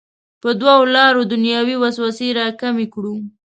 [0.41, 3.15] په دوو لارو دنیوي وسوسې راکمې کړو.